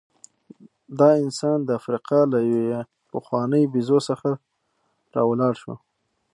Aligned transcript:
دا 0.99 1.09
انسان 1.23 1.57
د 1.63 1.69
افریقا 1.79 2.21
له 2.33 2.39
یوې 2.49 2.79
پخوانۍ 3.11 3.63
بیزو 3.73 3.99
څخه 4.09 4.29
راولاړ 5.15 5.53
شو. 5.61 5.73